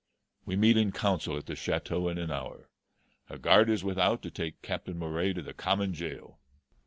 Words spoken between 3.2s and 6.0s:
A guard is without to take Captain Moray to the common